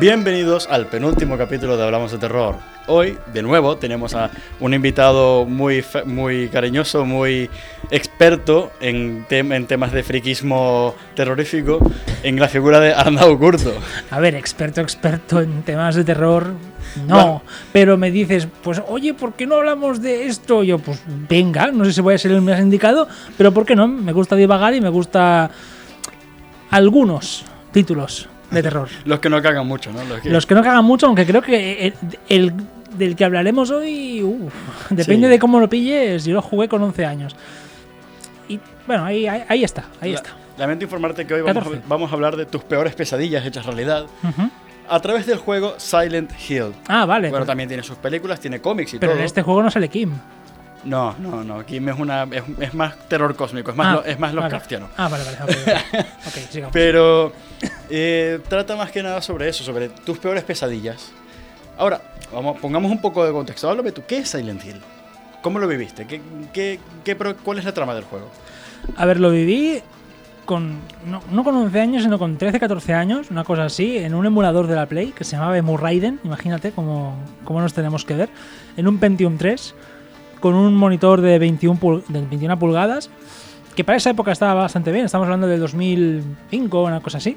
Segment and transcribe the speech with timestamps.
[0.00, 2.56] Bienvenidos al penúltimo capítulo de Hablamos de Terror.
[2.86, 7.50] Hoy, de nuevo, tenemos a un invitado muy, muy cariñoso, muy
[7.90, 11.80] experto en, tem- en temas de friquismo terrorífico,
[12.22, 13.74] en la figura de Arnau Curto.
[14.10, 16.46] A ver, experto, experto en temas de terror,
[17.06, 17.14] no.
[17.14, 17.42] Bueno.
[17.70, 20.62] Pero me dices, pues oye, ¿por qué no hablamos de esto?
[20.62, 23.76] Yo, pues venga, no sé si voy a ser el más indicado, pero ¿por qué
[23.76, 23.86] no?
[23.86, 25.50] Me gusta divagar y me gusta
[26.70, 28.88] algunos títulos de terror.
[29.04, 30.04] Los que no cagan mucho, ¿no?
[30.04, 31.94] Los que- Los que no cagan mucho, aunque creo que el,
[32.28, 32.52] el-
[32.96, 34.52] del que hablaremos hoy, uf,
[34.90, 35.30] depende Sí.
[35.30, 37.36] de cómo lo pilles, yo lo jugué con 11 años.
[38.48, 40.30] Y bueno, ahí, ahí, ahí está, ahí La- está.
[40.58, 41.82] Lamento informarte que hoy vamos a, 14.
[41.88, 44.06] vamos a hablar de tus peores pesadillas hechas realidad
[44.88, 46.72] a través del juego Silent Hill.
[46.88, 47.28] Ah, vale.
[47.28, 49.20] Bueno, pero también tiene sus películas, tiene cómics y pero todo.
[49.20, 50.10] en este juego no sale Kim.
[50.84, 51.64] No, no, no.
[51.66, 54.36] Kim es, una, es, es más terror cósmico, es más, Ah, lo- es más vale.
[54.36, 54.88] Lovecraftiano.
[54.96, 55.36] Ah, vale, vale.
[55.42, 56.06] Ok, ok.
[56.28, 56.72] Ok, sigamos.
[56.72, 57.32] Pero
[57.90, 61.12] eh, trata más que nada sobre eso, sobre tus peores pesadillas.
[61.76, 62.00] Ahora,
[62.32, 63.68] vamos, pongamos un poco de contexto.
[63.68, 64.80] Háblame tú, ¿qué es Silent Hill?
[65.42, 66.06] ¿Cómo lo viviste?
[66.06, 66.20] ¿Qué,
[66.52, 68.30] qué, qué ¿Cuál es la trama del juego?
[68.96, 69.82] A ver, lo viví
[70.46, 70.78] con.
[71.06, 74.24] No, no con 11 años, sino con 13, 14 años, una cosa así, en un
[74.26, 76.20] emulador de la Play que se llamaba Emu Raiden.
[76.24, 77.14] Imagínate cómo,
[77.44, 78.28] cómo nos tenemos que ver.
[78.76, 79.74] En un Pentium 3,
[80.40, 83.10] con un monitor de 21, pul- de 21 pulgadas,
[83.76, 85.04] que para esa época estaba bastante bien.
[85.04, 87.36] Estamos hablando del 2005, una cosa así.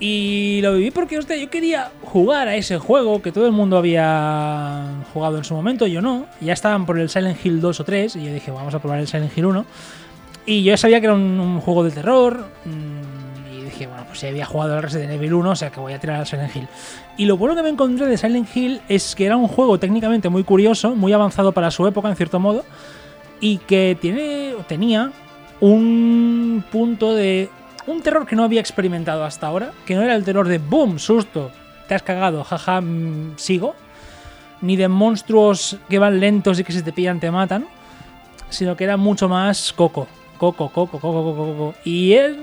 [0.00, 3.76] Y lo viví porque hostia, yo quería jugar a ese juego que todo el mundo
[3.76, 6.26] había jugado en su momento, yo no.
[6.40, 9.00] Ya estaban por el Silent Hill 2 o 3 y yo dije, vamos a probar
[9.00, 9.64] el Silent Hill 1.
[10.46, 12.46] Y yo ya sabía que era un, juego de terror.
[12.64, 15.80] mm, Y dije, bueno, pues ya había jugado al Resident Evil 1, o sea que
[15.80, 16.68] voy a tirar al Silent Hill.
[17.18, 20.30] Y lo bueno que me encontré de Silent Hill es que era un juego técnicamente
[20.30, 22.64] muy curioso, muy avanzado para su época, en cierto modo.
[23.40, 25.12] Y que tiene, tenía
[25.60, 27.50] un punto de.
[27.86, 29.72] Un terror que no había experimentado hasta ahora.
[29.84, 31.50] Que no era el terror de boom, susto,
[31.88, 33.74] te has cagado, jaja, mm, sigo.
[34.62, 37.66] Ni de monstruos que van lentos y que si te pillan te matan
[38.50, 40.06] sino que era mucho más coco.
[40.38, 41.74] Coco, coco, coco, coco, coco.
[41.84, 42.38] Y él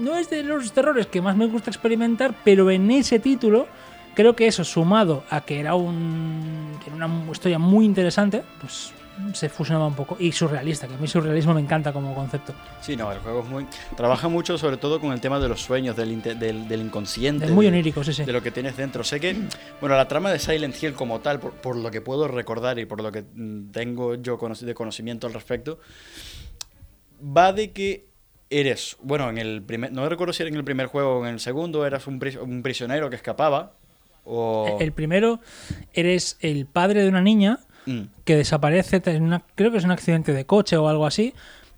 [0.00, 3.66] no es de los terrores que más me gusta experimentar, pero en ese título
[4.14, 8.92] creo que eso, sumado a que era un una historia muy interesante, pues
[9.34, 10.16] se fusionaba un poco.
[10.18, 12.54] Y surrealista, que a mí surrealismo me encanta como concepto.
[12.80, 13.66] Sí, no, el juego es muy...
[13.94, 17.44] Trabaja mucho sobre todo con el tema de los sueños, del, inte- del, del inconsciente.
[17.44, 18.24] Es muy onírico, sí, sí.
[18.24, 19.04] de lo que tienes dentro.
[19.04, 19.36] Sé que,
[19.80, 22.86] bueno, la trama de Silent Hill como tal, por, por lo que puedo recordar y
[22.86, 25.78] por lo que mm, tengo yo de conocimiento al respecto,
[27.22, 28.06] va de que
[28.48, 31.34] eres, bueno, en el primer, no recuerdo si era en el primer juego o en
[31.34, 33.74] el segundo, eras un, pris- un prisionero que escapaba,
[34.24, 34.76] o...
[34.80, 35.40] El primero,
[35.92, 39.90] eres el padre de una niña Mm, que desaparece, en una- creo que es un
[39.90, 41.32] accidente de coche o algo así,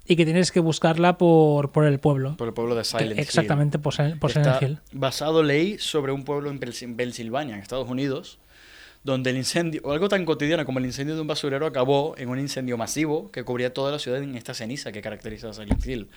[0.04, 2.36] y que tienes que buscarla por, por el pueblo.
[2.36, 3.18] por el pueblo de Silent Hill.
[3.20, 4.98] Exactamente, por, Sil- por Está Silent Hill.
[4.98, 8.40] basado, leí, sobre un pueblo en Pens- Pensilvania, en Estados Unidos,
[9.04, 12.28] donde el incendio, o algo tan cotidiano como el incendio de un basurero, acabó en
[12.28, 15.84] un incendio masivo que cubría toda la ciudad en esta ceniza que caracteriza a Silent
[15.84, 16.08] Hill.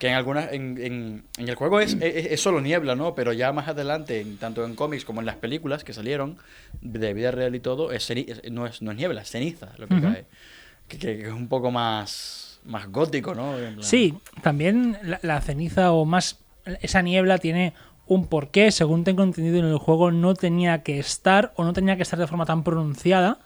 [0.00, 3.14] Que en algunas, en, en- en el juego es, es, es solo niebla, ¿no?
[3.14, 6.38] Pero ya más adelante, en- tanto en cómics como en las películas que salieron,
[6.80, 9.86] de vida real y todo, es ceni- no, es, no es niebla, es ceniza lo
[9.86, 10.24] que cae.
[10.88, 13.56] Que, que- que es un poco más, más gótico, ¿no?
[13.84, 16.38] Sí, también la, la ceniza o más
[16.82, 17.72] esa niebla tiene
[18.08, 21.96] un porqué, según tengo entendido en el juego no tenía que estar o no tenía
[21.96, 23.38] que estar de forma tan pronunciada,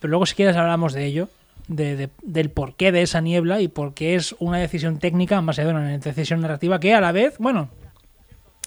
[0.00, 1.28] pero luego si quieres hablamos de ello,
[1.68, 5.58] de, de- del porqué de esa niebla y por qué es una decisión técnica más
[5.58, 7.68] allá de una decisión narrativa que a la vez, bueno,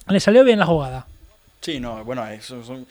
[0.08, 1.06] le salió bien la jugada.
[1.62, 2.88] Sí, no, bueno, eso son,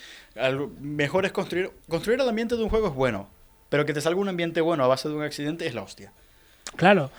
[0.80, 3.26] mejor es construir, construir el ambiente de un juego es bueno,
[3.70, 6.12] pero que te salga un ambiente bueno a base de un accidente es la hostia.
[6.76, 7.10] Claro.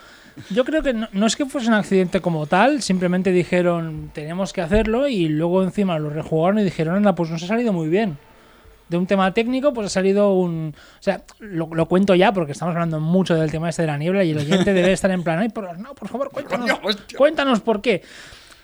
[0.50, 4.54] Yo creo que no, no es que fuese un accidente como tal, simplemente dijeron tenemos
[4.54, 7.88] que hacerlo y luego encima lo rejugaron y dijeron, anda, pues nos ha salido muy
[7.88, 8.18] bien.
[8.88, 10.74] De un tema técnico, pues ha salido un...
[10.76, 13.98] O sea, lo, lo cuento ya porque estamos hablando mucho del tema este de la
[14.00, 16.82] niebla y el oyente debe estar en plan, ay, por, no, por favor, cuéntanos, Coño,
[16.84, 17.18] hostia".
[17.18, 18.02] cuéntanos por qué.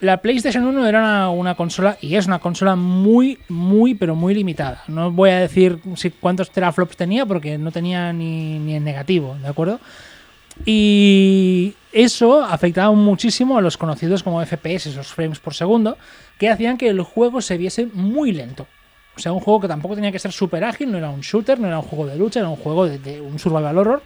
[0.01, 4.33] La PlayStation 1 era una, una consola y es una consola muy, muy, pero muy
[4.33, 4.83] limitada.
[4.88, 9.38] No voy a decir si cuántos teraflops tenía porque no tenía ni, ni en negativo,
[9.42, 9.80] ¿de acuerdo?
[10.63, 15.98] Y eso afectaba muchísimo a los conocidos como FPS, esos frames por segundo,
[16.38, 18.68] que hacían que el juego se viese muy lento.
[19.16, 21.60] O sea, un juego que tampoco tenía que ser súper ágil, no era un shooter,
[21.60, 24.04] no era un juego de lucha, era un juego de, un survival horror.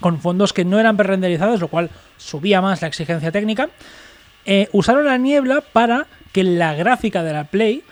[0.00, 3.68] con fondos que no eran pre-renderizados, lo cual subía más la exigencia técnica.
[4.44, 7.84] Eh, usaron la niebla para que la gráfica de la Play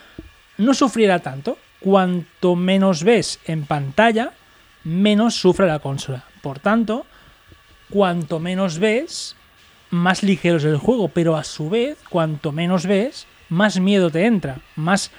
[0.56, 1.58] no sufriera tanto.
[1.78, 4.32] Cuanto menos ves en pantalla,
[4.84, 6.24] menos sufre la consola.
[6.42, 7.06] Por tanto,
[7.90, 9.36] cuanto menos ves,
[9.90, 14.26] más ligero es el juego, pero a su vez, cuanto menos ves, más miedo te
[14.26, 15.10] entra, más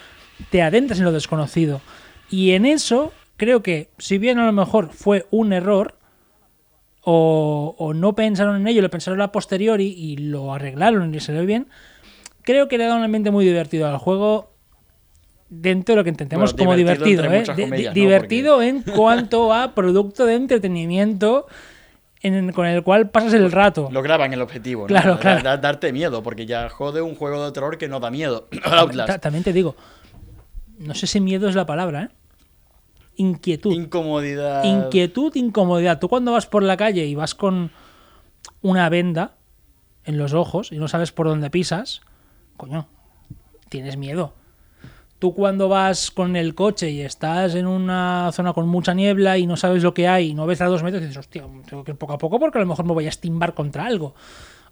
[0.50, 1.81] te adentras en lo desconocido.
[2.29, 5.95] Y en eso, creo que, si bien a lo mejor fue un error,
[7.03, 11.45] o, o no pensaron en ello, lo pensaron a posteriori y lo arreglaron y salió
[11.45, 11.67] bien,
[12.44, 14.51] creo que le da un ambiente muy divertido al juego
[15.50, 17.91] dentro de lo que intentemos Bueno, como divertido divertido, ¿eh?
[17.94, 21.45] divertido en cuanto a producto de entretenimiento
[22.21, 23.89] en- con el cual pasas el rato.
[23.91, 24.88] Lograban el objetivo, ¿no?
[24.88, 25.44] Claro, claro.
[25.44, 28.47] da- darte miedo, porque ya jode un juego de terror que no da miedo.
[28.63, 29.07] Outlast.
[29.07, 29.75] Ta- También te digo,
[30.79, 32.09] no sé si miedo es la palabra, ¿eh?
[33.18, 33.71] Inquietud.
[33.73, 34.63] Incomodidad.
[34.63, 36.00] Inquietud, incomodidad.
[36.00, 37.71] Tú cuando vas por la calle y vas con
[38.62, 39.35] una venda
[40.06, 42.01] en los ojos y no sabes por dónde pisas,
[42.57, 42.88] coño,
[43.69, 44.33] tienes miedo.
[45.21, 49.45] Tú cuando vas con el coche y estás en una zona con mucha niebla y
[49.45, 51.91] no sabes lo que hay y no ves a dos metros, dices, hostia, tengo que
[51.91, 54.15] ir poco a poco porque a lo mejor me voy a estimbar contra algo.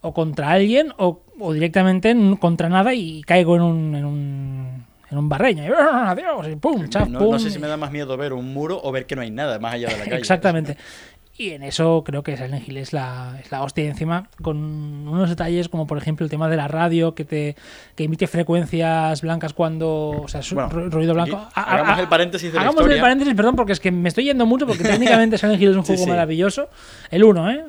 [0.01, 5.17] O contra alguien o, o directamente contra nada y caigo en un, en un, en
[5.19, 5.65] un barreño.
[5.65, 8.17] Y, ¡ah, adiós, y pum, chaf, No, pum, no sé si me da más miedo
[8.17, 10.17] ver un muro o ver que no hay nada más allá de la calle.
[10.17, 10.77] Exactamente.
[11.39, 13.85] Y en eso creo que Silent Hill es la, es la hostia.
[13.85, 17.55] Y encima, con unos detalles como por ejemplo el tema de la radio, que te
[17.95, 20.09] que emite frecuencias blancas cuando.
[20.21, 21.37] O sea, su- Bueno, ru- ruido blanco.
[21.37, 23.89] aquí A- a- hagamos a- el paréntesis de hagamos el paréntesis, perdón, porque es que
[23.89, 24.83] me estoy yendo mucho, porque
[25.23, 26.09] técnicamente Silent Hill es un juego sí.
[26.09, 26.69] maravilloso.
[27.09, 27.63] El 1, ¿eh?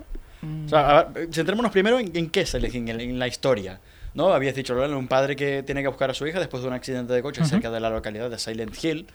[0.66, 3.28] O sea, a ver, centrémonos primero en, en qué es Silent Hill, en, en la
[3.28, 3.78] historia.
[4.14, 4.32] ¿no?
[4.32, 7.12] Habías dicho, un padre que tiene que buscar a su hija después de un accidente
[7.12, 9.06] de coche cerca de la localidad de Silent Hill.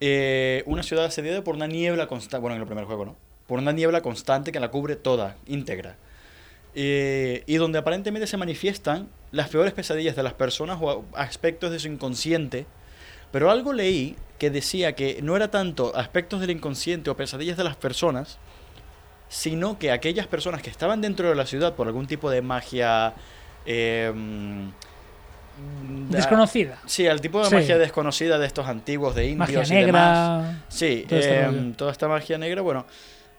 [0.00, 3.16] Eh, una ciudad asediada por una niebla constante, bueno, en el primer juego, ¿no?
[3.46, 5.96] Por una niebla constante que la cubre toda, íntegra.
[6.74, 11.78] Eh, y donde aparentemente se manifiestan las peores pesadillas de las personas o aspectos de
[11.78, 12.66] su inconsciente.
[13.32, 17.64] Pero algo leí que decía que no era tanto aspectos del inconsciente o pesadillas de
[17.64, 18.38] las personas,
[19.28, 23.14] sino que aquellas personas que estaban dentro de la ciudad por algún tipo de magia...
[23.64, 24.12] eh,
[26.10, 26.78] da- Desconocida.
[26.86, 27.54] Sí, el tipo de Sí.
[27.54, 30.42] magia desconocida de estos antiguos de indios Magia y demás.
[30.44, 30.64] negra.
[30.68, 32.86] Sí, eh, toda esta magia negra, bueno,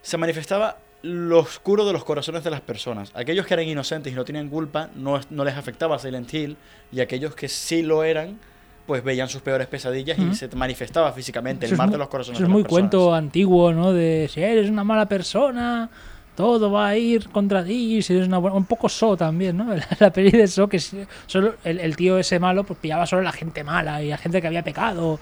[0.01, 3.11] se manifestaba lo oscuro de los corazones de las personas.
[3.13, 6.57] Aquellos que eran inocentes y no tenían culpa, no, no les afectaba Silent Hill,
[6.91, 8.39] y aquellos que sí lo eran,
[8.87, 12.07] pues veían sus peores pesadillas y se manifestaba físicamente Eso el mar mu- de los
[12.07, 12.89] corazones Eso es de muy las personas.
[12.91, 13.93] cuento antiguo, ¿no?
[13.93, 15.89] De si eres una mala persona,
[16.35, 18.01] todo va a ir contra ti.
[18.01, 18.55] Si eres una buena.
[18.55, 19.65] Un poco So también, ¿no?
[19.75, 23.21] La, la peli de So, que solo el, el tío ese malo, pues pillaba solo
[23.21, 25.19] a la gente mala y a gente que había pecado.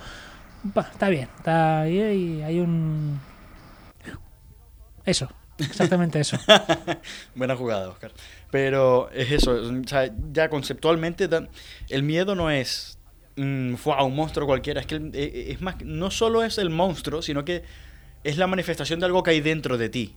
[0.73, 3.19] Pa, está bien, está ahí hay un.
[5.05, 5.29] Eso,
[5.59, 6.37] exactamente eso.
[7.35, 8.11] Buena jugada, Oscar.
[8.51, 11.29] Pero es eso, o sea, ya conceptualmente
[11.89, 12.97] el miedo no es
[13.35, 14.03] mm, ¡fua!
[14.03, 17.43] un monstruo cualquiera, es que el- eh, es más, no solo es el monstruo, sino
[17.45, 17.63] que
[18.23, 20.15] es la manifestación de algo que hay dentro de ti.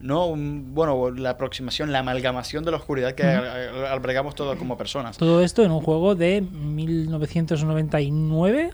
[0.00, 0.34] ¿No?
[0.36, 5.16] Bueno, la aproximación, la amalgamación de la oscuridad que albergamos todos como personas.
[5.16, 8.72] Todo esto en un juego de 1999.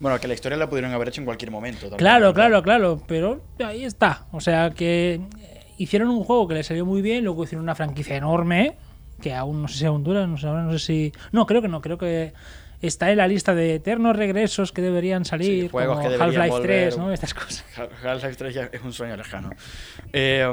[0.00, 1.80] Bueno, que la historia la pudieron haber hecho en cualquier momento.
[1.82, 4.26] también, Claro, claro, claro, pero ahí está.
[4.32, 7.74] O sea que eh, hicieron un juego que les salió muy bien, luego hicieron una
[7.74, 8.76] franquicia enorme,
[9.20, 11.12] que aún no sé si aún dura, no sé, ahora no sé si...
[11.32, 12.32] No, creo que no, creo que
[12.80, 16.40] está en la lista de eternos regresos que deberían salir, Sí, juegos como que deberían
[16.44, 17.08] Half-Life 3, volver.
[17.08, 17.12] ¿no?
[17.12, 17.62] Estas cosas.
[18.02, 19.50] Half-Life 3 ya es un sueño lejano.
[20.14, 20.46] Eh,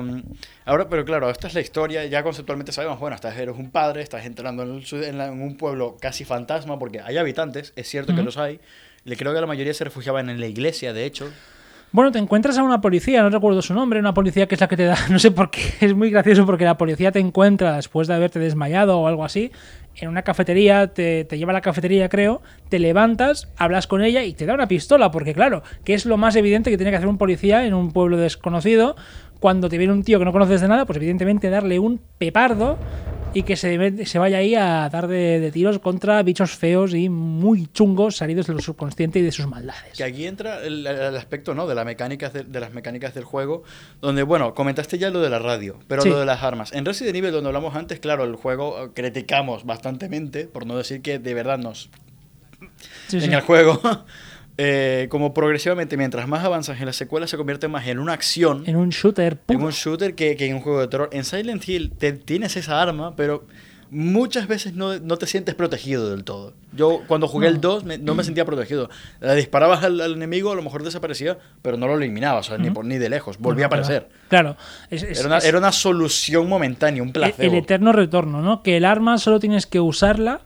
[0.66, 2.06] ahora, pero claro, esta es la historia.
[2.06, 5.42] Ya conceptualmente sabemos, bueno, estás, eres un padre, estás entrando en, el en la- en
[5.42, 8.26] un pueblo casi fantasma, porque hay habitantes, es cierto que Ujú.
[8.26, 8.60] los hay.
[9.08, 11.30] Le creo que la mayoría se refugiaban en la iglesia, de hecho.
[11.94, 14.68] Bueno, te encuentras a una policía, no recuerdo su nombre, una policía que es la
[14.68, 17.78] que te da, no sé por qué, es muy gracioso porque la policía te encuentra
[17.78, 19.50] después de haberte desmayado o algo así,
[19.96, 24.26] en una cafetería, te, te lleva a la cafetería creo, te levantas, hablas con ella
[24.26, 26.98] y te da una pistola, porque claro, que es lo más evidente que tiene que
[26.98, 28.98] hacer un policía en un pueblo desconocido,
[29.40, 32.78] cuando te viene un tío que no conoces de nada, pues evidentemente darle un pepardo
[33.38, 37.08] y que se, se vaya ahí a dar de, de tiros contra bichos feos y
[37.10, 39.94] muy chungos salidos de lo subconsciente y de sus maldades.
[39.96, 41.68] Que aquí entra el, el aspecto ¿no?
[41.68, 43.64] de, la mecánica de, de las mecánicas del juego,
[44.02, 46.10] donde, bueno, comentaste ya lo de la radio, pero Sí.
[46.10, 46.74] lo de las armas.
[46.74, 51.02] En Resident Evil, donde hablamos antes, claro, el juego eh, criticamos bastantemente, por no decir
[51.02, 51.90] que de verdad nos
[53.08, 53.30] Sí, en sí.
[53.34, 53.80] el juego.
[54.58, 58.64] Eh, como progresivamente, mientras más avanzas en la secuela, se convierte más en una acción,
[58.66, 61.10] En un shooter en un shooter que, que en un juego de terror.
[61.12, 63.46] En Silent Hill te, tienes esa arma, pero
[63.90, 66.54] muchas veces no, no te sientes protegido del todo.
[66.74, 68.90] Yo cuando jugué el 2 me- no me sentía protegido.
[69.22, 72.58] Le disparabas al, al enemigo, a lo mejor desaparecía, pero no lo eliminabas, o sea,
[72.58, 74.10] ni, por, ni de lejos, volvía a aparecer.
[74.28, 74.58] Claro.
[74.90, 77.54] Es, es- Era una, es era una solución momentánea, un el, placebo.
[77.54, 78.62] el eterno retorno, ¿no?
[78.64, 80.42] Que el arma solo tienes que usarla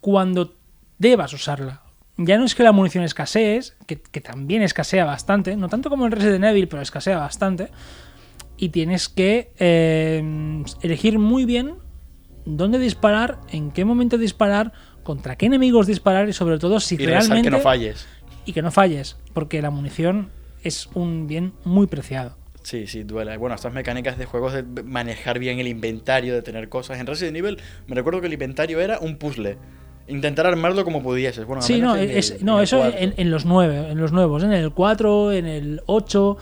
[0.00, 0.54] cuando
[0.98, 1.82] debas usarla.
[2.22, 6.04] Ya no es que la munición escasee, que, que también escasea bastante, no tanto como
[6.04, 7.68] en Resident Evil, pero escasea bastante.
[8.58, 11.76] Y tienes que eh, elegir muy bien
[12.44, 14.72] dónde disparar, en qué momento disparar,
[15.02, 18.06] contra qué enemigos disparar y sobre todo si y realmente que no falles.
[18.44, 20.28] y que no falles, porque la munición
[20.62, 22.36] es un bien muy preciado.
[22.62, 23.34] Sí, sí, duele.
[23.38, 27.00] Bueno, estas mecánicas de juegos de manejar bien el inventario, de tener cosas.
[27.00, 29.56] En Resident Evil me recuerdo que el inventario era un puzzle.
[30.10, 31.44] Intentar armarlo como pudieses.
[31.46, 33.98] Bueno, Sí, menos no, en es- el- no en eso en, en los nueve, en
[33.98, 36.36] los nuevos, en el 4, en el 8,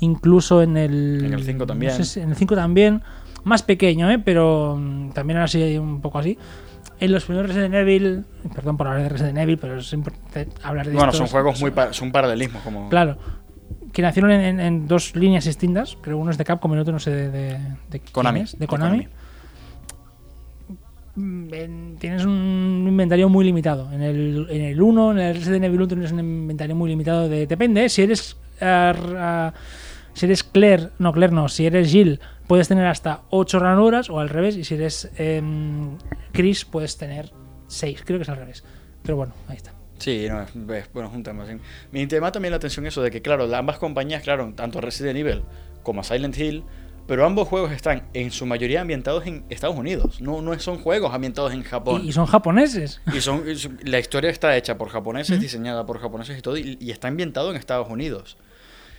[0.00, 1.22] incluso en el...
[1.24, 1.96] En el cinco también.
[1.96, 3.02] no sé en el 5 también,
[3.44, 4.18] más pequeño, ¿eh?
[4.18, 6.36] pero mm, también así un poco así.
[7.00, 8.24] En los primeros Resident Evil,
[8.54, 11.18] perdón por hablar de Resident Evil, pero es importante hablar de Bueno, estos.
[11.18, 11.70] son juegos muy...
[11.72, 12.88] pa- son paralelismos como...
[12.90, 13.18] Claro,
[13.92, 16.80] que nacieron en, en- en dos líneas distintas, creo uno es de Capcom y el
[16.80, 17.58] otro no sé de, de,
[17.90, 19.08] de Konami, es, de de Konami.
[21.14, 23.92] Mm, en- tienes un inventario muy limitado.
[23.92, 27.28] En el, en el 1, en el Resident Evil 1 tienes un inventario muy limitado
[27.28, 27.46] de...
[27.46, 28.36] Depende, si eres...
[30.14, 34.20] si eres Claire, no Claire no, si eres Jill puedes tener hasta 8 ranuras o
[34.20, 35.96] al revés, y si eres em,
[36.32, 37.30] Chris puedes tener
[37.68, 38.62] 6, creo que es al revés.
[39.02, 39.72] Pero bueno, ahí está.
[39.98, 41.46] Sí, no, es, bueno, es un tema.
[41.46, 41.52] sí.
[41.92, 45.16] Me llama también la atención eso de que, claro, la- ambas compañías, claro, tanto Resident
[45.18, 45.42] Evil
[45.82, 46.64] como Silent Hill,
[47.06, 50.20] pero ambos juegos están en su mayoría ambientados en Estados Unidos.
[50.20, 52.02] No, no son juegos ambientados en Japón.
[52.04, 53.00] Y, son japoneses.
[53.12, 53.44] Y son,
[53.84, 57.50] la historia está hecha por japoneses, diseñada por japoneses y todo, y, y está ambientado
[57.50, 58.36] en Estados Unidos.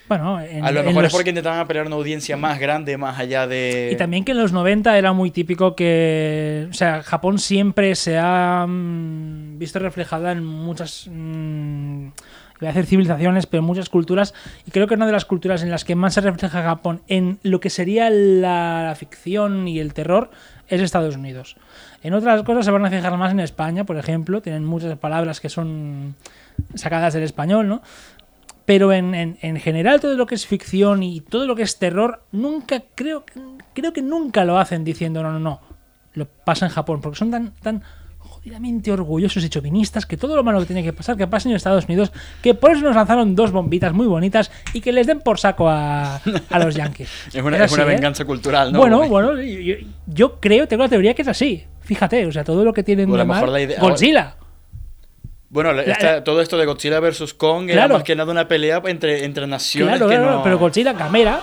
[0.10, 2.98] Bueno, en, A lo mejor los- es porque intentaban apelar a una audiencia más grande,
[2.98, 3.90] más allá de...
[3.94, 6.68] Y también que en los 90 era muy típico que.
[6.70, 11.08] O sea, Japón siempre se ha mm, visto reflejada en muchas.
[11.10, 12.08] mm,
[12.64, 14.34] iba a decir civilizaciones, pero muchas culturas.
[14.66, 17.40] Y creo que una de las culturas en las que más se refleja Japón en
[17.44, 20.32] lo que sería la, ficción y el terror
[20.68, 21.56] es Estados Unidos.
[22.02, 24.42] En otras cosas se van a fijar más en España, por ejemplo.
[24.42, 26.16] Tienen muchas palabras que son
[26.76, 27.82] sacadas del español, ¿no?
[28.66, 31.80] Pero en, en- en general todo lo que es ficción y todo lo que es
[31.80, 33.26] terror, nunca creo,
[33.74, 35.60] creo que nunca lo hacen diciendo no, no, no.
[36.14, 37.84] Lo pasa en Japón, porque son tan, tan
[38.44, 41.56] jodidamente orgullosos y chauvinistas que todo lo malo que tiene que pasar, que pasa en
[41.56, 45.22] Estados Unidos, que por eso nos lanzaron dos bombitas muy bonitas y que les den
[45.22, 47.10] por saco a, a los yankees.
[47.34, 47.96] Es una, Es es una así, ¿eh?
[47.96, 48.80] venganza cultural, ¿no?
[48.80, 49.76] Bueno, bueno, yo,
[50.08, 51.64] yo- creo, tengo la teoría que es así.
[51.82, 53.52] Fíjate, o sea, todo lo que tienen O a de mal.
[53.54, 54.36] la idea- Godzilla.
[55.50, 57.34] Bueno, La- esta- todo esto de Godzilla vs.
[57.36, 57.94] Kong era Claro.
[57.96, 60.44] más que nada una pelea entre, entre naciones Claro, que claro, no...
[60.44, 61.40] pero Godzilla, Gamera.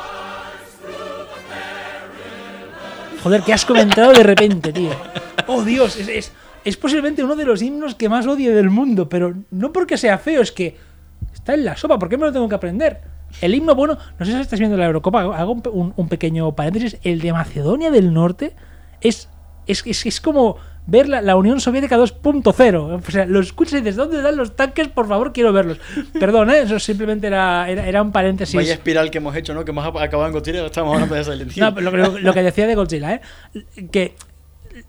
[3.23, 4.91] Joder, ¿qué has comentado de repente, tío?
[5.47, 6.33] Oh, Dios, es, es,
[6.65, 10.19] es posiblemente uno de los himnos que más odio del mundo, pero no porque sea
[10.19, 10.77] feo, es que
[11.33, 13.01] está en la sopa, ¿por qué me lo tengo que aprender?
[13.41, 16.09] El himno, bueno, no sé si estás viendo la Eurocopa, hago un, pe- un- un
[16.09, 18.55] pequeño paréntesis, el de Macedonia del Norte
[19.01, 19.29] es,
[19.67, 23.03] es, es, es como ver la, la Unión Soviética 2.0.
[23.07, 24.89] O sea, lo escuchas y dices, ¿dónde están los tanques?
[24.89, 25.79] Por favor, quiero verlos.
[26.19, 26.63] Perdón, ¿eh?
[26.63, 28.57] eso simplemente era, era, era un paréntesis.
[28.57, 29.65] Vaya espiral que hemos hecho, ¿no?
[29.65, 31.63] Que hemos acabado en Godzilla y estamos hablando de Silent Hill.
[31.63, 33.21] No, pero lo, lo- lo que decía de Godzilla, ¿eh?
[33.93, 34.17] Que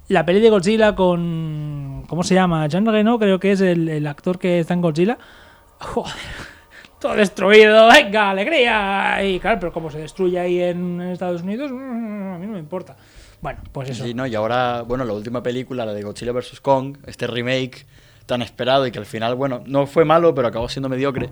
[0.07, 2.03] la peli de Godzilla con.
[2.07, 2.67] ¿Cómo se llama?
[2.67, 5.17] Jean Reno, creo que es el, el actor que está en Godzilla.
[5.79, 6.13] Joder,
[7.00, 9.23] todo destruido, venga, alegría.
[9.23, 12.59] Y claro, pero como se destruye ahí en Estados Unidos, mm, a mí no me
[12.59, 12.95] importa.
[13.41, 14.03] Bueno, pues eso.
[14.03, 14.27] Sí, ¿no?
[14.27, 16.61] Y ahora, bueno, la última película, la de Godzilla vs.
[16.61, 17.85] Kong, este remake
[18.31, 21.29] tan esperado y que al final, bueno, no fue malo, pero acabó siendo mediocre.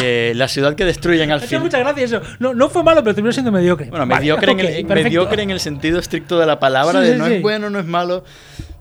[0.00, 1.64] Eh, la ciudad que destruyen al final.
[1.64, 2.22] muchas gracias eso.
[2.38, 3.90] No, no fue malo, pero terminó siendo mediocre.
[3.90, 5.04] Bueno, Vale, mediocre, en el, ok, en- perfecto.
[5.08, 7.32] mediocre en el sentido estricto de la palabra, Sí, de sí, no sí.
[7.34, 8.22] es bueno, no es malo.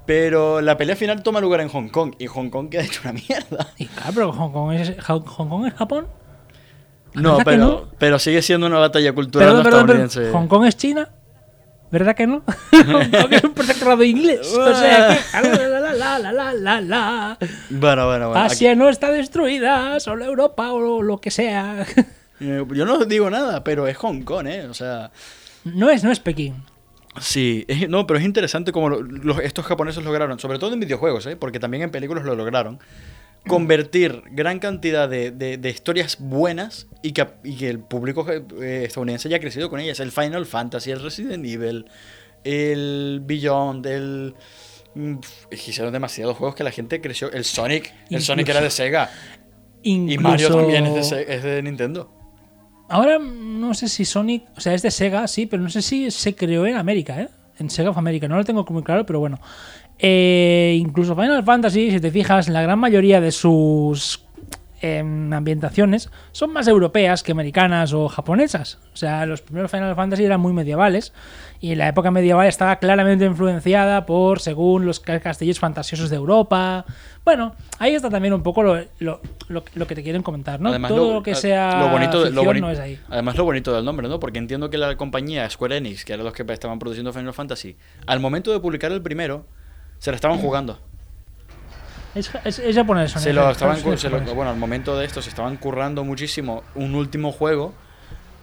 [0.05, 3.13] Pero la pelea final toma lugar en Hong Kong y Hong Kong queda hecho una
[3.13, 3.67] mierda.
[3.77, 6.07] Y claro, pero Hong Kong es, Hong Kong es Japón.
[7.13, 7.87] No, ¿Verdad que pero, no?
[7.97, 10.05] pero sigue siendo una batalla cultural Perdón, perdón, perdón.
[10.05, 10.37] estadounidense.
[10.37, 11.09] Hong Kong es China.
[11.91, 12.41] ¿Verdad que no?
[12.71, 14.53] Hong Kong es un protectorado inglés.
[14.57, 15.37] O sea que.
[16.01, 17.37] La, la, la, la, la.
[17.69, 18.43] Bueno, bueno, bueno.
[18.43, 21.85] aquí- Asia no está destruida, solo Europa o lo que sea.
[22.39, 24.65] yo no digo nada, pero es Hong Kong, ¿eh?
[24.67, 25.11] O sea.
[25.63, 26.55] No es, no es Pekín.
[27.19, 31.25] Sí, es- no, pero es interesante como los- estos japoneses lograron, sobre todo en videojuegos,
[31.27, 31.35] ¿eh?
[31.35, 32.79] porque también en películas lo lograron,
[33.47, 38.83] convertir gran cantidad de, de- de historias buenas y que, y que el público eh,
[38.85, 39.99] estadounidense haya crecido con ellas.
[39.99, 41.85] El Final Fantasy, el Resident Evil,
[42.43, 44.35] el Beyond, el...
[44.95, 45.15] mm,
[45.51, 47.31] Hicieron demasiados juegos que la gente creció.
[47.31, 49.09] El Sonic, el Sonic era de Sega.
[49.83, 50.17] Y.
[50.17, 52.11] Mario también es de, Se- es de Nintendo.
[52.89, 56.11] Ahora no sé si Sonic, o sea, es de Sega, sí, pero no sé si
[56.11, 57.29] se creó en América, ¿eh?
[57.57, 58.27] en Sega of America.
[58.27, 59.39] No lo tengo muy claro, pero bueno.
[59.97, 64.25] Eh, incluso Final Fantasy, si te fijas, la gran mayoría de sus
[64.81, 68.79] em, ambientaciones son más europeas que americanas o japonesas.
[68.93, 71.13] O sea, los primeros Final Fantasy eran muy medievales
[71.59, 76.85] y la época medieval estaba claramente influenciada por, según los ca- castillos fantasiosos de Europa.
[77.23, 80.71] Bueno, ahí está también un poco lo, lo- lo- lo que te quieren comentar, ¿no?
[80.95, 82.99] Todo lo, que sea lo bonito, ficción boni- no es ahí.
[83.09, 84.19] Además, lo bonito del nombre, ¿no?
[84.19, 87.77] Porque entiendo que la compañía Square Enix, que eran los que estaban produciendo Final Fantasy,
[88.07, 89.45] al momento de publicar el primero,
[89.99, 90.79] se lo estaban jugando.
[92.15, 93.11] Es, es, es japonés.
[93.11, 96.63] Se lo es- estaban, se lo- bueno, al momento de esto se estaban currando muchísimo
[96.75, 97.73] un último juego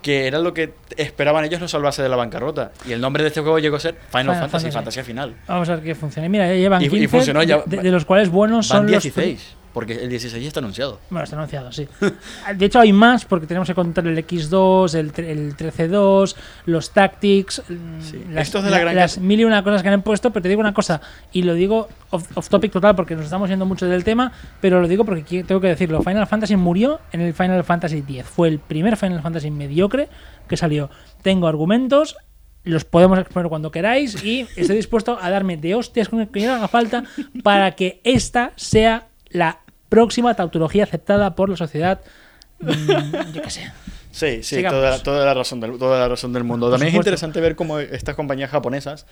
[0.03, 2.71] que era lo que esperaban ellos no salvarse de la bancarrota.
[2.87, 4.73] Y el nombre de este juego llegó a ser Final, Final Fantasy, Fantasy.
[4.73, 5.37] Fantasía Final.
[5.49, 6.29] Vamos a ver que funcione.
[6.29, 9.03] Mira, ya llevan Y- y 15, funcionó ya- de, de los cuales buenos son los...
[9.03, 10.99] 16, porque el 16 ya está anunciado.
[11.09, 11.87] Bueno, está anunciado, sí.
[12.57, 16.35] De hecho, hay más porque tenemos que contar el X2, el, el 13-2,
[16.67, 18.25] los Tactics, mm, Sí.
[18.29, 20.33] las, Estos de la gran las mil y una cosas que han puesto.
[20.33, 23.49] Pero te digo una cosa, y lo digo off, off topic total porque nos estamos
[23.49, 26.03] yendo mucho del tema, pero lo digo porque tengo que decirlo.
[26.03, 28.25] Final Fantasy murió en el Final Fantasy X.
[28.25, 30.09] Fue el primer Final Fantasy mediocre
[30.49, 30.91] que salió.
[31.23, 32.17] Tengo argumentos.
[32.65, 36.49] Los podemos exponer cuando queráis y estoy dispuesto a darme de hostias con el que
[36.49, 37.05] haga falta
[37.45, 42.01] para que esta sea la próxima tautología aceptada por la sociedad.
[42.61, 43.73] mm, yo qué sé.
[44.11, 46.67] Sí, sí, toda la, toda la razón del, toda la razón del mundo.
[46.67, 49.07] Por También es interesante ver cómo estas compañías japonesas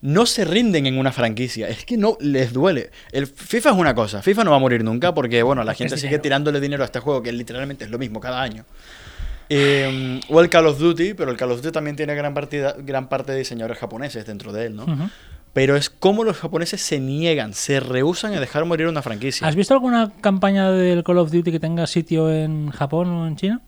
[0.00, 1.68] no se rinden en una franquicia.
[1.68, 2.90] Es que no les duele.
[3.12, 4.20] El FIFA es una cosa.
[4.20, 6.22] FIFA no va a morir nunca porque, bueno, la gente es sigue dinero.
[6.22, 8.64] tirándole dinero a este juego que literalmente es lo mismo cada año.
[9.48, 12.74] Eh, o el Call of Duty, pero el Call of Duty también tiene gran, partida,
[12.78, 14.86] gran parte de diseñadores japoneses dentro de él, ¿no?
[15.52, 19.46] Pero es como los japoneses se niegan, se rehusan a dejar morir una franquicia.
[19.46, 23.36] ¿Has visto alguna campaña del Call of Duty que tenga sitio en Japón o en
[23.36, 23.60] China?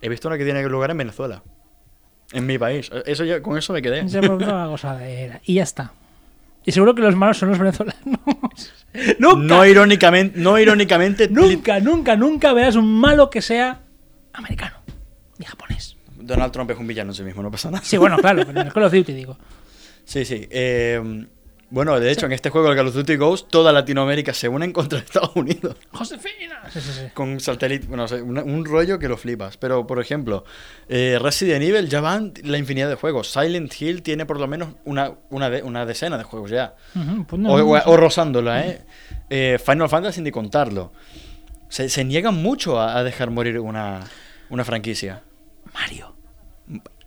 [0.00, 1.42] He visto una que tiene lugar en Venezuela.
[2.32, 2.90] En mi país.
[3.06, 4.08] Eso ya, con eso me quedé.
[4.08, 5.40] Se gozadera.
[5.44, 5.92] Y ya está.
[6.64, 7.96] Y seguro que los malos son los venezolanos.
[9.18, 13.80] nunca, No irónicamente, no irónicamente, nunca, nunca, nunca verás un malo que sea
[14.32, 14.76] americano
[15.38, 15.95] ni japonés.
[16.26, 17.84] Donald Trump es un villano en sí mismo, no pasa nada.
[17.84, 19.38] Sí, bueno, claro, pero en el Call of Duty digo.
[20.04, 20.46] Sí, sí.
[20.50, 21.26] eh,
[21.68, 24.66] bueno, de hecho, en este juego, el Call of Duty Ghost, toda Latinoamérica se une
[24.66, 25.76] en contra de Estados Unidos.
[25.90, 26.60] Josefina.
[26.72, 27.00] Sí, sí, sí.
[27.12, 29.56] Con satélite, bueno, una- un rollo que lo flipas.
[29.56, 30.44] Pero, por ejemplo,
[30.88, 33.32] eh, Resident Evil ya van la infinidad de juegos.
[33.32, 36.76] Silent Hill tiene por lo menos una, una, de- una decena de juegos ya.
[37.26, 37.60] Pues no, O,
[37.90, 38.82] o- rozándola, ¿eh?
[39.28, 40.92] Eh, Final Fantasy ni contarlo.
[41.68, 44.04] Se, se niegan mucho a, a dejar morir una,
[44.50, 45.22] una franquicia.
[45.74, 46.14] Mario.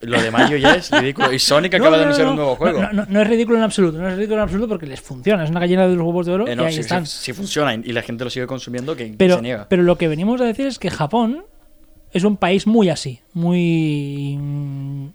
[0.01, 1.31] Lo de Mario ya es ridículo.
[1.33, 2.81] Y Sonic acaba No, de no, anunciar no, un nuevo juego.
[2.93, 5.59] No, es ridículo en absoluto, no es ridículo en absoluto porque les funciona, es una
[5.59, 7.05] gallina de los huevos de oro Eh, no, y ahí si, están.
[7.05, 9.67] si- si funciona y la gente lo sigue consumiendo, que, que pero, se niega.
[9.69, 11.43] pero lo que venimos a decir es que Japón
[12.11, 14.37] es un país muy así, muy...
[14.39, 15.07] mm,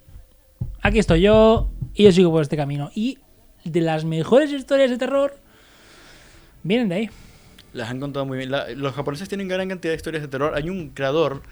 [0.83, 2.91] Aquí estoy yo y yo sigo por este camino.
[2.95, 3.19] Y
[3.65, 5.35] de las mejores historias de terror
[6.63, 7.11] vienen de ahí.
[7.73, 8.51] Las han contado muy bien.
[8.51, 10.53] La- los japoneses tienen gran cantidad de historias de terror.
[10.55, 11.43] Hay un creador,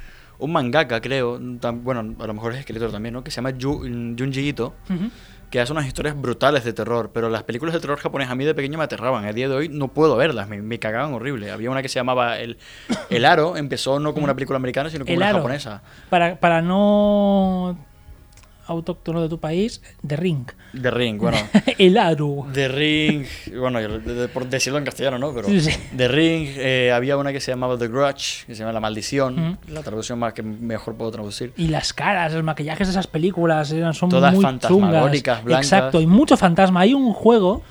[0.43, 3.25] un mangaka, creo, bueno, a lo mejor es escritor también, ¿no?
[3.25, 4.75] Que se llama Junji Ito,
[5.51, 7.11] que hace unas historias brutales de terror.
[7.13, 9.25] Pero las películas de terror japonés a mí de pequeño me aterraban.
[9.25, 11.51] A día de hoy no puedo verlas, me, me cagaban horrible.
[11.51, 12.57] Había una que se llamaba El,
[13.11, 15.39] El Aro, empezó no como una película americana, sino como El una aro.
[15.39, 15.83] japonesa.
[16.11, 17.77] Para, para no
[18.67, 20.47] autóctono de tu país, The Ring.
[20.81, 21.37] The Ring, bueno.
[21.79, 22.47] El aro.
[22.53, 23.27] The Ring,
[23.59, 23.79] bueno,
[24.33, 25.35] por decirlo en castellano, ¿no?
[25.35, 25.71] Pero Sí, sí.
[25.97, 29.59] The Ring, eh, había una que se llamaba The Grudge, que se llama La Maldición,
[29.69, 31.53] la traducción más que mejor puedo traducir.
[31.57, 35.45] Y las caras, los maquillajes de esas películas eran, son Todas muy fantasmagóricas, chungas.
[35.45, 35.67] blancas.
[35.67, 36.81] Exacto, y mucho fantasma.
[36.81, 37.63] Hay un juego,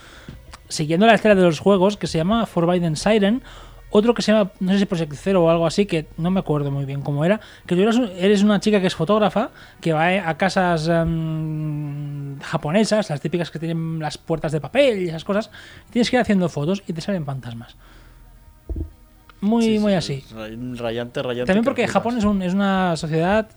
[0.67, 3.41] siguiendo la estela de los juegos, que se llama Forbidden Siren.
[3.93, 6.39] Otro que se llama, no sé si Project Zero o algo así, que no me
[6.39, 7.41] acuerdo muy bien cómo era.
[7.65, 9.49] Que tú eres, un- eres una chica que es fotógrafa,
[9.81, 15.09] que va a casas em, japonesas, las típicas que tienen las puertas de papel y
[15.09, 15.51] esas cosas.
[15.89, 17.75] Tienes que ir haciendo fotos y te salen fantasmas.
[19.41, 20.23] Muy, Sí, muy sí, así.
[20.35, 21.47] ray- Rayante, rayante.
[21.47, 21.87] También que porque.
[21.87, 23.49] Japón es, un- es una sociedad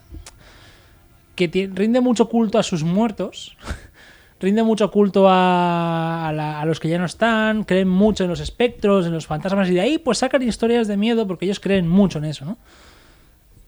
[1.37, 3.57] que rinde mucho culto a sus muertos,
[4.40, 8.31] rinde mucho culto a, a la- a los que ya no están, creen mucho en
[8.31, 11.61] los espectros, en los fantasmas, y de ahí pues sacan historias de miedo porque ellos
[11.61, 12.59] creen mucho en eso, ¿no?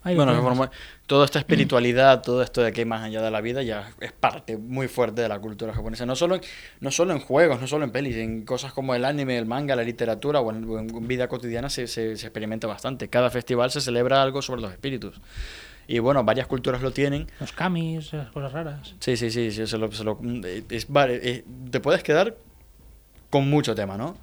[0.03, 0.31] Ahí Bueno,
[1.09, 4.13] toda esta espiritualidad, todo esto de que hay más allá de la vida, ya es
[4.13, 6.07] parte muy fuerte de la cultura japonesa.
[6.07, 6.43] No solo en,
[6.79, 9.75] no solo en juegos, no solo en pelis, en cosas como el anime, el manga,
[9.75, 13.09] la literatura o en, vida cotidiana se, se- se experimenta bastante.
[13.09, 15.21] Cada festival se celebra algo sobre los espíritus.
[15.88, 17.27] Y bueno, varias culturas lo tienen.
[17.40, 18.94] los kamis, esas cosas raras.
[18.99, 20.18] Sí, sí, sí, sí, se lo- se lo-
[20.70, 22.37] es vari- eh, te puedes quedar
[23.31, 24.16] con mucho tema, ¿no?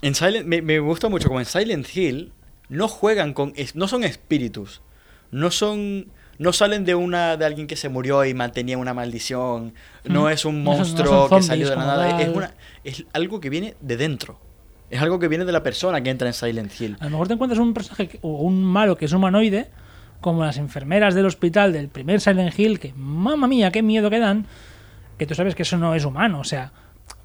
[0.00, 2.32] En Silent, me, me gusta mucho como en Silent Hill
[2.68, 4.80] no juegan con, no son espíritus,
[5.30, 6.06] no son,
[6.38, 9.74] no salen de una de alguien que se murió y mantenía una maldición.
[10.04, 10.28] No Mm.
[10.30, 12.20] es un No son- no monstruo son que salió de la nada.
[12.20, 12.36] Es, tal.
[12.36, 14.40] una, es algo que viene de dentro.
[14.90, 16.96] Es algo que viene de la persona que entra en Silent Hill.
[17.00, 19.70] A lo mejor te encuentras un personaje que- o un malo que es humanoide,
[20.22, 24.18] como las enfermeras del hospital del primer Silent Hill, que mamma mía, qué miedo que
[24.18, 24.46] dan,
[25.18, 26.72] que tú sabes que eso no es humano, o sea,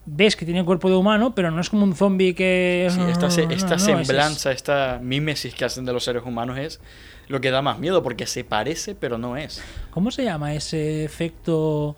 [0.06, 2.88] ves que tiene cuerpo de humano, pero no es como un zombie que...
[2.92, 6.04] Sí, esta, se- no, esta no, es- es- semblanza, esta mímesis que hacen de los
[6.04, 6.80] seres humanos es
[7.28, 9.62] lo que da más miedo, porque se parece, pero no es.
[9.92, 11.96] ¿Cómo se llama ese efecto?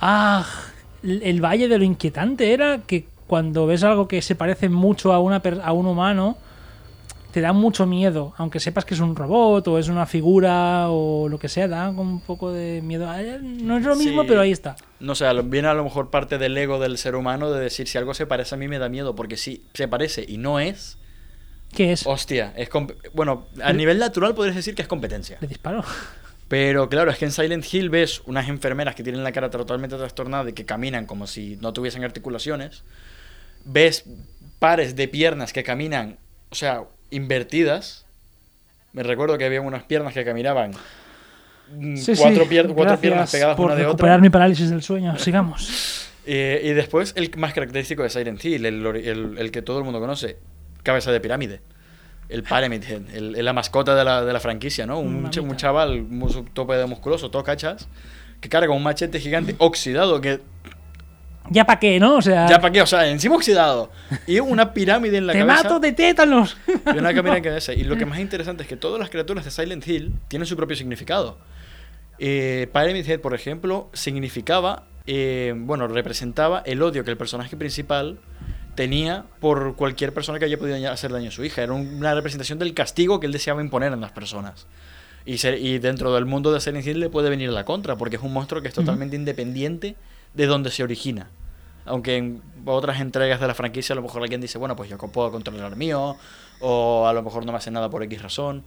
[0.00, 0.46] Ah,
[1.02, 5.12] el el valle de lo inquietante era que cuando ves algo que se parece mucho
[5.12, 6.36] a, una a un humano,
[7.32, 11.28] te da mucho miedo, aunque sepas que es un robot o es una figura o
[11.28, 13.08] lo que sea, da como un poco de miedo.
[13.08, 14.28] Ah, No es lo mismo, Sí.
[14.28, 14.76] pero ahí está.
[15.00, 17.98] No sé, viene a lo mejor parte del ego del ser humano de decir si
[17.98, 20.98] algo se parece a mí me da miedo, porque si se parece y no es,
[21.74, 22.06] ¿Qué es?
[22.06, 22.68] hostia, es
[23.14, 25.38] bueno, a nivel natural podrías decir que es competencia.
[25.40, 25.82] Le disparo.
[26.48, 29.96] Pero claro, es que en Silent Hill ves unas enfermeras que tienen la cara totalmente
[29.96, 32.82] trastornada y que caminan como si no tuviesen articulaciones.
[33.64, 34.04] Ves
[34.58, 36.18] pares de piernas que caminan,
[36.50, 38.04] o sea, invertidas.
[38.92, 40.72] Me recuerdo que había unas piernas que caminaban
[41.74, 44.22] mm, Sí, cuatro, sí, pier- cuatro gracias piernas pegadas por una de recuperar otra.
[44.22, 45.18] mi parálisis del sueño.
[45.18, 46.08] Sigamos.
[46.24, 49.78] Eh, y después el más característico de Silent Hill, el, ori- el- el que todo
[49.78, 50.36] el mundo conoce,
[50.84, 51.60] cabeza de pirámide.
[52.28, 55.00] El Pyramid Head, el, la mascota de la, de la franquicia, ¿no?
[55.00, 57.88] Un, ch- un chaval su- tope de musculoso, todo cachas,
[58.40, 60.38] que carga un machete gigante oxidado, que
[61.50, 62.16] ¿Ya para qué, no?
[62.16, 63.90] O sea, ya para qué, o sea, encima oxidado.
[64.26, 65.62] Y una pirámide en la te cabeza.
[65.64, 66.56] mato de tétanos.
[66.94, 67.72] Y una cámara en cabeza.
[67.74, 70.56] Y lo que más interesante es que todas las criaturas de Silent Hill tienen su
[70.56, 71.38] propio significado.
[72.18, 78.18] Eh, Pyramid Head, por ejemplo, significaba, eh, bueno, representaba el odio que el personaje principal
[78.74, 81.62] tenía por cualquier persona que haya podido hacer daño a su hija.
[81.62, 84.66] Era un- una representación del castigo que él deseaba imponer en las personas.
[85.24, 88.16] Y, se- y dentro del mundo de Silent Hill le puede venir la contra, porque
[88.16, 89.96] es un monstruo que es totalmente independiente
[90.34, 91.28] de donde se origina.
[91.84, 94.98] Aunque en otras entregas de la franquicia a lo mejor alguien dice, bueno, pues yo
[94.98, 96.16] puedo controlar el mío,
[96.60, 98.64] o a lo mejor no me hace nada por X razón.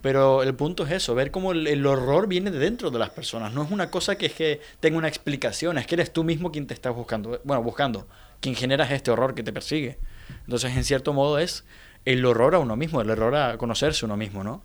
[0.00, 3.10] Pero el punto es eso, ver cómo el, el horror viene de dentro de las
[3.10, 3.54] personas.
[3.54, 6.52] No es una cosa que es que tenga una explicación, es que eres tú mismo
[6.52, 8.06] quien te estás buscando, bueno, buscando,
[8.40, 9.98] quien generas este horror que te persigue.
[10.44, 11.64] Entonces, en cierto modo, es
[12.04, 14.62] el horror a uno mismo, el horror a conocerse uno mismo, ¿no?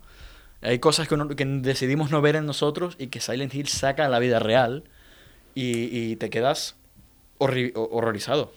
[0.60, 4.04] Hay cosas que, uno- que decidimos no ver en nosotros y que Silent Hill saca
[4.04, 4.84] a la vida real
[5.54, 6.76] y, y te quedas
[7.38, 8.52] horri- horrorizado.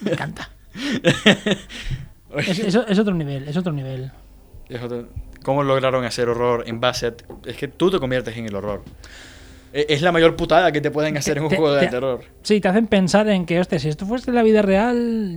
[0.00, 0.50] Me encanta.
[2.36, 4.10] Es, es- es otro nivel, es otro nivel.
[4.68, 5.08] Es otro-
[5.42, 7.14] ¿Cómo lograron hacer horror en base a...
[7.46, 8.82] Es que tú te conviertes en el horror.
[9.72, 11.86] E- Es la mayor putada que te pueden hacer en un Te- juego de te-
[11.92, 12.24] terror.
[12.42, 15.36] Sí, te hacen pensar en que, hostia, si esto fuese la vida real,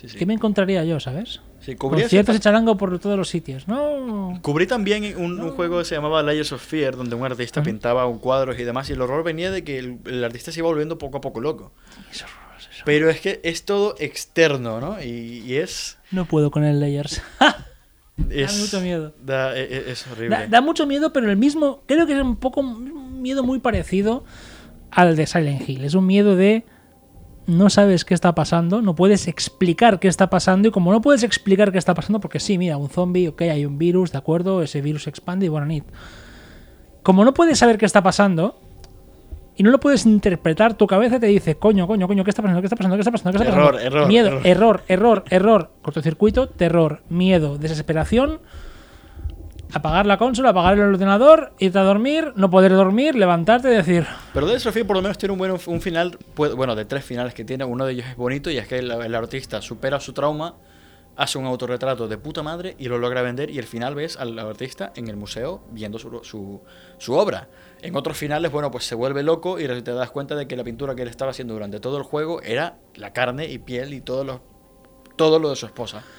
[0.00, 0.16] Sí, sí.
[0.18, 1.40] ¿qué me encontraría yo, sabes?
[1.60, 3.68] Sí, Conciertos charango por todos los sitios.
[3.68, 4.38] No.
[4.40, 8.06] cubrí también un, un juego que se llamaba Layers of Fear, donde un artista pintaba
[8.06, 10.68] un cuadros y demás, y el horror venía de que el, el artista se iba
[10.68, 11.72] volviendo poco a poco loco.
[12.10, 12.82] Es horroroso eso.
[12.86, 15.02] Pero es que es todo externo, ¿no?
[15.02, 15.98] Y, y es...
[16.10, 17.20] No puedo con el Layers.
[18.30, 19.14] es mucho miedo.
[19.22, 20.36] da- e- e- es horrible.
[20.36, 23.58] Da, da mucho miedo, pero el mismo, creo que es un poco un miedo muy
[23.58, 24.24] parecido
[24.90, 25.84] al de Silent Hill.
[25.84, 26.64] Es un miedo de
[27.46, 31.22] no sabes qué está pasando, no puedes explicar qué está pasando y como no puedes
[31.22, 34.62] explicar qué está pasando, porque sí, mira, un zombie, ok, hay un virus, de acuerdo,
[34.62, 35.84] ese virus se expande y bueno, nit.
[37.02, 38.60] Como no puedes saber qué está pasando
[39.56, 42.60] y no lo puedes interpretar, tu cabeza te dice, coño, coño, coño, ¿qué está pasando?
[42.60, 42.96] ¿Qué está pasando?
[42.96, 43.32] ¿Qué está pasando?
[43.32, 43.96] ¿Qué está Error, pasando?
[43.96, 44.46] error, Miedo, error.
[44.46, 48.38] error, error, error, cortocircuito, terror, miedo, desesperación,
[49.72, 54.06] apagar la consola, apagar el ordenador, irte a dormir, no poder dormir, levantarte y decir,
[54.32, 57.04] Pero of Fear por lo menos tiene un buen un final, pues, bueno, de tres
[57.04, 60.00] finales que tiene, uno de ellos es bonito y es que el, el artista supera
[60.00, 60.54] su trauma,
[61.16, 64.38] hace un autorretrato de puta madre y lo logra vender y al final ves al
[64.38, 66.62] artista en el museo viendo su, su,
[66.98, 67.48] su obra.
[67.82, 70.64] En otros finales, bueno, pues se vuelve loco y te das cuenta de que la
[70.64, 74.00] pintura que él estaba haciendo durante todo el juego era la carne y piel y
[74.00, 74.40] todo lo,
[75.16, 76.02] todo lo de su esposa.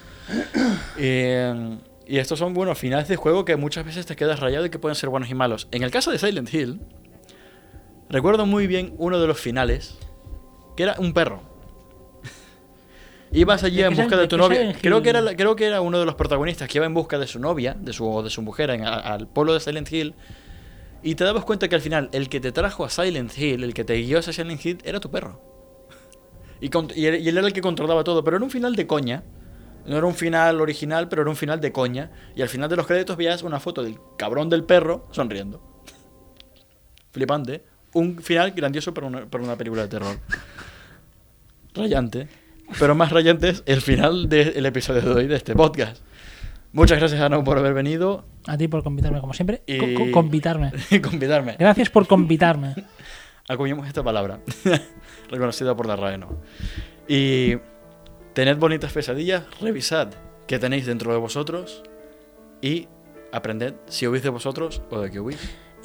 [0.97, 1.77] Eh,
[2.13, 4.80] y estos son, bueno, finales de juego que muchas veces te quedas rayado y que
[4.80, 5.67] pueden ser buenos y malos.
[5.71, 6.82] En el caso de Silent Hill,
[8.10, 9.97] recuerdo muy bien uno de los finales,
[10.76, 11.41] que era un perro.
[13.34, 14.74] Ibas allí ¿De en busca de tu novia.
[14.82, 17.28] Creo que, era, creo que era uno de los protagonistas que iba en busca de
[17.28, 20.13] su novia, de su, o de su mujer, en- a- al pueblo de Silent Hill.
[21.04, 23.74] Y te dabas cuenta que al final el que te trajo a Silent Hill, el
[23.74, 25.39] que te guió hacia Silent Hill, era tu perro.
[26.60, 28.76] Y, con- y él y él era el que controlaba todo, pero era un final
[28.76, 29.24] de coña.
[29.86, 32.12] No era un final original, pero era un final de coña.
[32.36, 35.62] Y al final de los créditos veías una foto del cabrón del perro sonriendo.
[37.12, 37.63] Flipante.
[37.94, 40.17] Un final grandioso para una, para una película de terror.
[41.74, 42.28] Rayante.
[42.80, 46.02] Pero más rayante es el final del episodio de hoy de este podcast.
[46.74, 49.62] Muchas gracias, Ana, por haber venido A ti por convitarme, como siempre.
[49.67, 50.72] Y- Co- co- convitarme.
[50.89, 51.58] y convidarme.
[51.60, 52.76] Gracias por convitarme.
[53.50, 54.39] Acuñemos esta palabra,
[55.30, 56.30] reconocida por la RAE, ¿no?
[57.10, 57.56] Y
[58.34, 60.10] tened bonitas pesadillas, revisad
[60.48, 61.84] qué tenéis dentro de vosotros
[62.62, 62.88] y
[63.32, 65.39] aprended si huís de vosotros o de qué huís.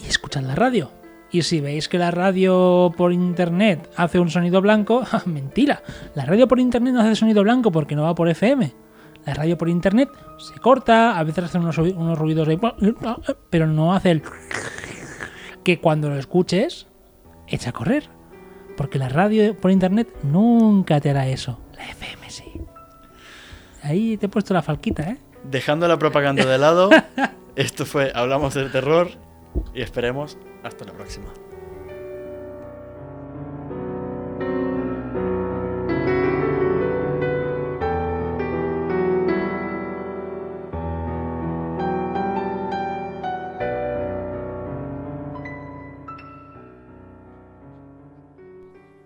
[0.04, 0.90] y escuchad la radio.
[1.30, 5.82] Y si veis que la radio por internet hace un sonido blanco, mentira.
[6.14, 8.72] La radio por internet no hace sonido blanco porque no va por FM.
[9.24, 12.60] La radio por internet se corta, a veces hace unos, unos ruidos ahí,
[13.50, 14.22] pero no hace el
[15.64, 16.86] que cuando lo escuches
[17.48, 18.08] echa a correr.
[18.76, 21.58] Porque la radio por internet nunca te hará eso.
[21.76, 22.25] La FM.
[23.86, 25.18] Ahí te he puesto la falquita, ¿eh?
[25.44, 26.90] Dejando la propaganda de lado,
[27.56, 29.10] esto fue Hablamos del Terror
[29.74, 31.28] y esperemos hasta la próxima.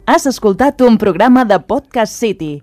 [0.06, 2.62] Has escoltat un programa de Podcast City,